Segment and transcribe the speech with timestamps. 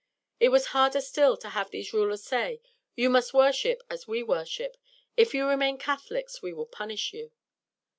[0.39, 2.59] It was harder still to have these rulers say,
[2.95, 4.75] "You must worship as we worship.
[5.15, 7.31] If you remain Catholics, we will punish you."